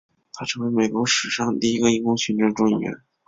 [0.33, 2.91] 他成为美国史上第一个因公殉职的众议员。